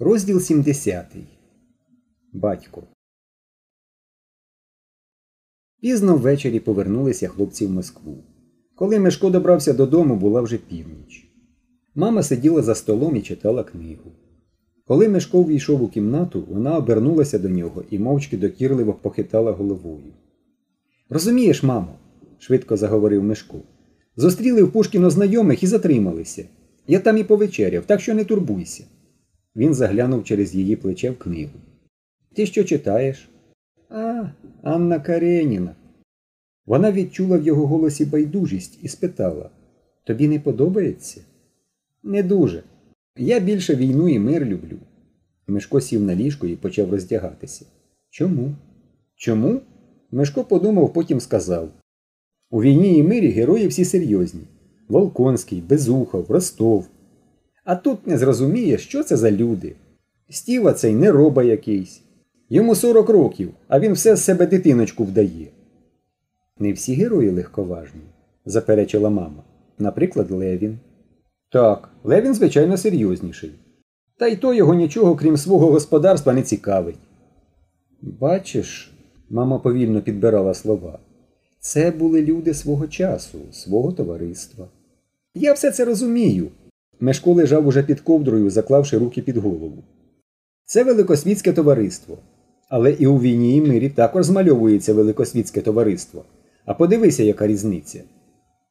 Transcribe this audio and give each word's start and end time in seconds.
Розділ 0.00 0.40
70. 0.40 1.06
Батько. 2.32 2.82
Пізно 5.80 6.16
ввечері 6.16 6.60
повернулися 6.60 7.28
хлопці 7.28 7.66
в 7.66 7.70
Москву. 7.70 8.24
Коли 8.74 8.98
Мешко 8.98 9.30
добрався 9.30 9.72
додому, 9.72 10.16
була 10.16 10.40
вже 10.40 10.56
північ. 10.56 11.30
Мама 11.94 12.22
сиділа 12.22 12.62
за 12.62 12.74
столом 12.74 13.16
і 13.16 13.22
читала 13.22 13.64
книгу. 13.64 14.12
Коли 14.86 15.08
Мешко 15.08 15.44
війшов 15.44 15.82
у 15.82 15.88
кімнату, 15.88 16.44
вона 16.48 16.76
обернулася 16.76 17.38
до 17.38 17.48
нього 17.48 17.84
і 17.90 17.98
мовчки 17.98 18.36
докірливо 18.36 18.92
похитала 18.92 19.52
головою. 19.52 20.12
Розумієш, 21.08 21.62
мамо, 21.62 21.94
швидко 22.38 22.76
заговорив 22.76 23.24
Мешко. 23.24 23.60
Зустріли 24.16 24.62
в 24.62 24.72
Пушкіно 24.72 25.10
знайомих 25.10 25.62
і 25.62 25.66
затрималися. 25.66 26.44
Я 26.86 27.00
там 27.00 27.18
і 27.18 27.24
повечеряв, 27.24 27.84
так 27.84 28.00
що 28.00 28.14
не 28.14 28.24
турбуйся. 28.24 28.84
Він 29.56 29.74
заглянув 29.74 30.24
через 30.24 30.54
її 30.54 30.76
плече 30.76 31.10
в 31.10 31.18
книгу. 31.18 31.52
Ти 32.34 32.46
що 32.46 32.64
читаєш? 32.64 33.28
А, 33.88 34.24
Анна 34.62 35.00
Кареніна. 35.00 35.74
Вона 36.66 36.92
відчула 36.92 37.38
в 37.38 37.42
його 37.42 37.66
голосі 37.66 38.04
байдужість 38.04 38.78
і 38.82 38.88
спитала 38.88 39.50
Тобі 40.04 40.28
не 40.28 40.40
подобається? 40.40 41.20
Не 42.02 42.22
дуже. 42.22 42.62
Я 43.16 43.40
більше 43.40 43.74
війну 43.74 44.08
і 44.08 44.18
мир 44.18 44.44
люблю. 44.44 44.76
Мишко 45.46 45.80
сів 45.80 46.02
на 46.02 46.14
ліжко 46.14 46.46
і 46.46 46.56
почав 46.56 46.90
роздягатися. 46.90 47.66
Чому? 48.10 48.54
Чому? 49.16 49.60
Мишко 50.10 50.44
подумав, 50.44 50.92
потім 50.92 51.20
сказав 51.20 51.68
У 52.50 52.62
війні 52.62 52.98
і 52.98 53.02
мирі 53.02 53.28
герої 53.28 53.66
всі 53.66 53.84
серйозні. 53.84 54.40
Волконський, 54.88 55.60
Безухов, 55.60 56.30
Ростов. 56.30 56.88
А 57.68 57.76
тут 57.76 58.06
не 58.06 58.18
зрозуміє, 58.18 58.78
що 58.78 59.04
це 59.04 59.16
за 59.16 59.30
люди. 59.30 59.74
Стіва 60.30 60.72
цей 60.72 60.94
не 60.94 61.12
роба 61.12 61.42
якийсь. 61.42 62.02
Йому 62.50 62.74
40 62.74 63.08
років, 63.08 63.50
а 63.68 63.80
він 63.80 63.92
все 63.92 64.16
з 64.16 64.24
себе 64.24 64.46
дитиночку 64.46 65.04
вдає. 65.04 65.46
Не 66.58 66.72
всі 66.72 66.94
герої 66.94 67.30
легковажні, 67.30 68.00
заперечила 68.46 69.10
мама. 69.10 69.42
Наприклад, 69.78 70.30
Левін. 70.30 70.78
Так, 71.52 71.90
Левін, 72.04 72.34
звичайно, 72.34 72.76
серйозніший. 72.76 73.52
Та 74.18 74.26
й 74.26 74.36
то 74.36 74.54
його 74.54 74.74
нічого, 74.74 75.16
крім 75.16 75.36
свого 75.36 75.66
господарства, 75.66 76.32
не 76.32 76.42
цікавить. 76.42 76.98
Бачиш, 78.02 78.92
мама 79.30 79.58
повільно 79.58 80.02
підбирала 80.02 80.54
слова. 80.54 80.98
Це 81.60 81.90
були 81.90 82.22
люди 82.22 82.54
свого 82.54 82.86
часу, 82.86 83.38
свого 83.52 83.92
товариства. 83.92 84.68
Я 85.34 85.52
все 85.52 85.70
це 85.70 85.84
розумію. 85.84 86.48
Мешко 87.00 87.32
лежав 87.32 87.66
уже 87.66 87.82
під 87.82 88.00
ковдрою, 88.00 88.50
заклавши 88.50 88.98
руки 88.98 89.22
під 89.22 89.36
голову. 89.36 89.82
Це 90.64 90.84
великосвітське 90.84 91.52
товариство. 91.52 92.18
Але 92.68 92.92
і 92.92 93.06
у 93.06 93.18
війні 93.18 93.56
і 93.56 93.60
мирі 93.60 93.88
також 93.88 94.24
змальовується 94.24 94.94
великосвітське 94.94 95.60
товариство. 95.60 96.24
А 96.64 96.74
подивися, 96.74 97.22
яка 97.22 97.46
різниця. 97.46 98.02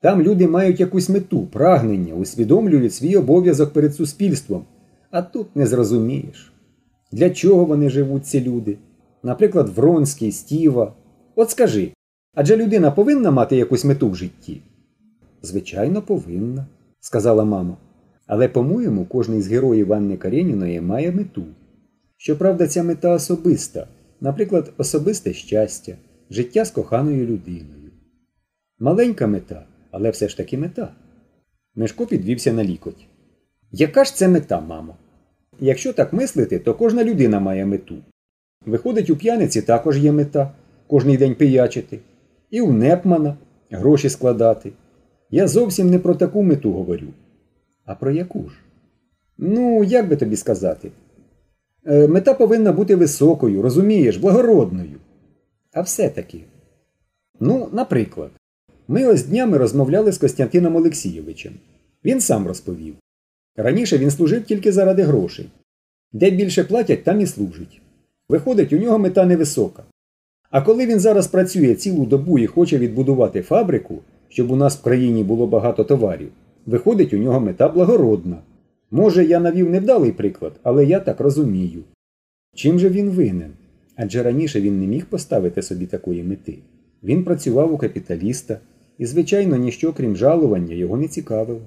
Там 0.00 0.22
люди 0.22 0.48
мають 0.48 0.80
якусь 0.80 1.08
мету, 1.08 1.46
прагнення, 1.46 2.14
усвідомлюють 2.14 2.94
свій 2.94 3.16
обов'язок 3.16 3.72
перед 3.72 3.94
суспільством, 3.94 4.64
а 5.10 5.22
тут 5.22 5.56
не 5.56 5.66
зрозумієш. 5.66 6.52
Для 7.12 7.30
чого 7.30 7.64
вони 7.64 7.90
живуть, 7.90 8.26
ці 8.26 8.40
люди? 8.40 8.78
Наприклад, 9.22 9.68
Вронський, 9.68 10.32
Стіва. 10.32 10.92
От 11.34 11.50
скажи, 11.50 11.92
адже 12.34 12.56
людина 12.56 12.90
повинна 12.90 13.30
мати 13.30 13.56
якусь 13.56 13.84
мету 13.84 14.10
в 14.10 14.16
житті? 14.16 14.60
Звичайно, 15.42 16.02
повинна, 16.02 16.66
сказала 17.00 17.44
мама. 17.44 17.76
Але, 18.32 18.48
по-моєму, 18.48 19.04
кожний 19.04 19.42
з 19.42 19.48
героїв 19.48 19.92
Анни 19.92 20.16
Кареніної 20.16 20.80
має 20.80 21.12
мету. 21.12 21.44
Щоправда, 22.16 22.66
ця 22.66 22.82
мета 22.82 23.14
особиста, 23.14 23.86
наприклад, 24.20 24.72
особисте 24.78 25.32
щастя, 25.32 25.96
життя 26.30 26.64
з 26.64 26.70
коханою 26.70 27.26
людиною. 27.26 27.90
Маленька 28.78 29.26
мета, 29.26 29.64
але 29.90 30.10
все 30.10 30.28
ж 30.28 30.36
таки 30.36 30.58
мета. 30.58 30.94
Мешко 31.74 32.06
підвівся 32.06 32.52
на 32.52 32.64
лікоть. 32.64 33.06
Яка 33.72 34.04
ж 34.04 34.14
це 34.14 34.28
мета, 34.28 34.60
мамо? 34.60 34.96
Якщо 35.60 35.92
так 35.92 36.12
мислити, 36.12 36.58
то 36.58 36.74
кожна 36.74 37.04
людина 37.04 37.40
має 37.40 37.66
мету. 37.66 37.96
Виходить, 38.66 39.10
у 39.10 39.16
п'яниці 39.16 39.62
також 39.62 39.98
є 39.98 40.12
мета 40.12 40.52
кожний 40.86 41.16
день 41.16 41.34
пиячити, 41.34 41.98
і 42.50 42.60
у 42.60 42.72
Непмана 42.72 43.36
гроші 43.70 44.08
складати. 44.08 44.72
Я 45.30 45.48
зовсім 45.48 45.90
не 45.90 45.98
про 45.98 46.14
таку 46.14 46.42
мету 46.42 46.72
говорю. 46.72 47.08
А 47.84 47.94
про 47.94 48.10
яку 48.10 48.48
ж? 48.48 48.56
Ну, 49.38 49.84
як 49.84 50.08
би 50.08 50.16
тобі 50.16 50.36
сказати? 50.36 50.90
Е, 51.86 52.08
мета 52.08 52.34
повинна 52.34 52.72
бути 52.72 52.96
високою, 52.96 53.62
розумієш, 53.62 54.16
благородною. 54.16 54.96
А 55.72 55.80
все-таки. 55.80 56.40
Ну, 57.40 57.68
наприклад, 57.72 58.30
ми 58.88 59.06
ось 59.06 59.24
днями 59.24 59.58
розмовляли 59.58 60.12
з 60.12 60.18
Костянтином 60.18 60.76
Олексійовичем. 60.76 61.52
Він 62.04 62.20
сам 62.20 62.46
розповів. 62.46 62.94
Раніше 63.56 63.98
він 63.98 64.10
служив 64.10 64.44
тільки 64.44 64.72
заради 64.72 65.02
грошей. 65.02 65.48
Де 66.12 66.30
більше 66.30 66.64
платять, 66.64 67.04
там 67.04 67.20
і 67.20 67.26
служить. 67.26 67.80
Виходить, 68.28 68.72
у 68.72 68.78
нього 68.78 68.98
мета 68.98 69.26
невисока. 69.26 69.82
А 70.50 70.62
коли 70.62 70.86
він 70.86 71.00
зараз 71.00 71.26
працює 71.26 71.74
цілу 71.74 72.06
добу 72.06 72.38
і 72.38 72.46
хоче 72.46 72.78
відбудувати 72.78 73.42
фабрику, 73.42 73.98
щоб 74.28 74.50
у 74.50 74.56
нас 74.56 74.76
в 74.76 74.82
країні 74.82 75.24
було 75.24 75.46
багато 75.46 75.84
товарів, 75.84 76.30
виходить, 76.66 77.14
у 77.14 77.16
нього 77.16 77.40
мета 77.40 77.68
благородна. 77.68 78.38
Може, 78.90 79.24
я 79.24 79.40
навів 79.40 79.70
невдалий 79.70 80.12
приклад, 80.12 80.52
але 80.62 80.86
я 80.86 81.00
так 81.00 81.20
розумію. 81.20 81.82
Чим 82.54 82.78
же 82.78 82.88
він 82.88 83.10
винен? 83.10 83.50
Адже 83.96 84.22
раніше 84.22 84.60
він 84.60 84.80
не 84.80 84.86
міг 84.86 85.06
поставити 85.06 85.62
собі 85.62 85.86
такої 85.86 86.22
мети. 86.22 86.58
Він 87.02 87.24
працював 87.24 87.74
у 87.74 87.78
капіталіста, 87.78 88.58
і, 88.98 89.06
звичайно, 89.06 89.56
ніщо 89.56 89.92
крім 89.92 90.16
жалування 90.16 90.74
його 90.74 90.96
не 90.96 91.08
цікавило. 91.08 91.60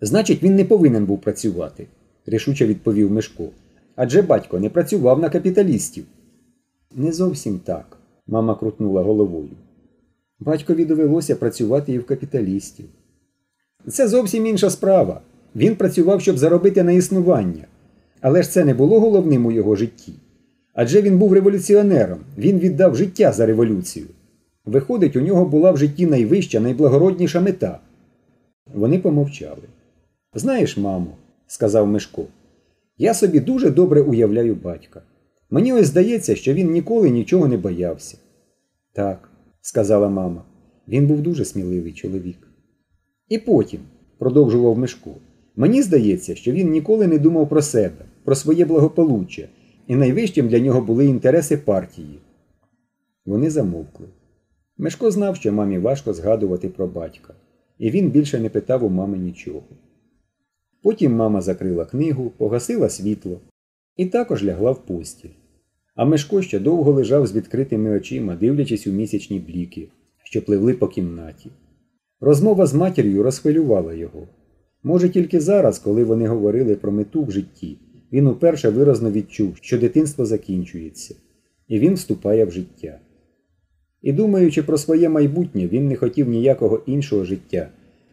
Значить, 0.00 0.42
він 0.42 0.54
не 0.54 0.64
повинен 0.64 1.06
був 1.06 1.20
працювати, 1.20 1.86
рішуче 2.26 2.66
відповів 2.66 3.12
Мишко. 3.12 3.48
Адже 3.96 4.22
батько 4.22 4.60
не 4.60 4.70
працював 4.70 5.20
на 5.20 5.30
капіталістів. 5.30 6.04
Не 6.94 7.12
зовсім 7.12 7.58
так, 7.58 7.98
мама 8.26 8.54
крутнула 8.54 9.02
головою. 9.02 9.56
Батькові 10.40 10.84
довелося 10.84 11.36
працювати 11.36 11.92
і 11.92 11.98
в 11.98 12.06
капіталістів. 12.06 12.86
Це 13.90 14.08
зовсім 14.08 14.46
інша 14.46 14.70
справа. 14.70 15.20
Він 15.56 15.76
працював, 15.76 16.20
щоб 16.20 16.38
заробити 16.38 16.82
на 16.82 16.92
існування. 16.92 17.64
Але 18.20 18.42
ж 18.42 18.50
це 18.50 18.64
не 18.64 18.74
було 18.74 19.00
головним 19.00 19.46
у 19.46 19.52
його 19.52 19.76
житті. 19.76 20.12
Адже 20.74 21.02
він 21.02 21.18
був 21.18 21.32
революціонером, 21.32 22.18
він 22.38 22.58
віддав 22.58 22.96
життя 22.96 23.32
за 23.32 23.46
революцію. 23.46 24.06
Виходить, 24.64 25.16
у 25.16 25.20
нього 25.20 25.44
була 25.44 25.70
в 25.70 25.76
житті 25.76 26.06
найвища, 26.06 26.60
найблагородніша 26.60 27.40
мета. 27.40 27.80
Вони 28.74 28.98
помовчали. 28.98 29.62
Знаєш, 30.34 30.76
мамо, 30.76 31.16
сказав 31.46 31.86
Мишко, 31.86 32.24
я 32.98 33.14
собі 33.14 33.40
дуже 33.40 33.70
добре 33.70 34.02
уявляю 34.02 34.54
батька. 34.54 35.02
Мені 35.50 35.72
ось 35.72 35.86
здається, 35.86 36.34
що 36.34 36.52
він 36.52 36.70
ніколи 36.70 37.10
нічого 37.10 37.48
не 37.48 37.56
боявся. 37.56 38.16
Так, 38.92 39.28
сказала 39.60 40.08
мама, 40.08 40.42
він 40.88 41.06
був 41.06 41.20
дуже 41.20 41.44
сміливий 41.44 41.92
чоловік. 41.92 42.47
І 43.28 43.38
потім, 43.38 43.80
продовжував 44.18 44.78
Мишко, 44.78 45.10
мені 45.56 45.82
здається, 45.82 46.34
що 46.34 46.52
він 46.52 46.70
ніколи 46.70 47.06
не 47.06 47.18
думав 47.18 47.48
про 47.48 47.62
себе, 47.62 48.04
про 48.24 48.34
своє 48.34 48.64
благополуччя, 48.64 49.48
і 49.86 49.96
найвищим 49.96 50.48
для 50.48 50.58
нього 50.58 50.80
були 50.80 51.06
інтереси 51.06 51.56
партії. 51.56 52.18
Вони 53.26 53.50
замовкли. 53.50 54.06
Мешко 54.78 55.10
знав, 55.10 55.36
що 55.36 55.52
мамі 55.52 55.78
важко 55.78 56.12
згадувати 56.12 56.68
про 56.68 56.86
батька, 56.86 57.34
і 57.78 57.90
він 57.90 58.10
більше 58.10 58.38
не 58.38 58.48
питав 58.48 58.84
у 58.84 58.88
мами 58.88 59.18
нічого. 59.18 59.62
Потім 60.82 61.12
мама 61.12 61.40
закрила 61.40 61.84
книгу, 61.84 62.32
погасила 62.36 62.88
світло 62.88 63.40
і 63.96 64.06
також 64.06 64.44
лягла 64.44 64.70
в 64.70 64.86
постіль. 64.86 65.30
А 65.94 66.04
Мешко 66.04 66.42
ще 66.42 66.58
довго 66.58 66.92
лежав 66.92 67.26
з 67.26 67.34
відкритими 67.34 67.96
очима, 67.96 68.36
дивлячись 68.36 68.86
у 68.86 68.92
місячні 68.92 69.38
бліки, 69.38 69.88
що 70.24 70.44
пливли 70.44 70.74
по 70.74 70.88
кімнаті. 70.88 71.50
Розмова 72.20 72.66
з 72.66 72.74
матір'ю 72.74 73.22
розхвилювала 73.22 73.94
його. 73.94 74.28
Може, 74.82 75.08
тільки 75.08 75.40
зараз, 75.40 75.78
коли 75.78 76.04
вони 76.04 76.26
говорили 76.28 76.74
про 76.76 76.92
мету 76.92 77.24
в 77.24 77.30
житті, 77.30 77.78
він 78.12 78.26
уперше 78.26 78.68
виразно 78.68 79.10
відчув, 79.10 79.56
що 79.60 79.78
дитинство 79.78 80.26
закінчується, 80.26 81.14
і 81.68 81.78
він 81.78 81.94
вступає 81.94 82.44
в 82.44 82.50
життя. 82.50 83.00
І 84.02 84.12
думаючи 84.12 84.62
про 84.62 84.78
своє 84.78 85.08
майбутнє, 85.08 85.68
він 85.68 85.88
не 85.88 85.96
хотів 85.96 86.28
ніякого 86.28 86.82
іншого 86.86 87.24
життя, 87.24 87.68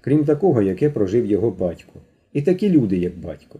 крім 0.00 0.24
такого, 0.24 0.62
яке 0.62 0.90
прожив 0.90 1.26
його 1.26 1.50
батько, 1.50 2.00
і 2.32 2.42
такі 2.42 2.70
люди, 2.70 2.96
як 2.96 3.18
батько. 3.18 3.58